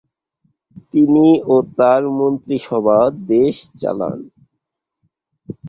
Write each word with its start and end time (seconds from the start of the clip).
তিনি 0.93 1.25
ও 1.45 1.55
তার 1.77 2.01
মন্ত্রিসভা 2.17 2.99
দেশ 3.29 3.55
চালান। 3.79 4.19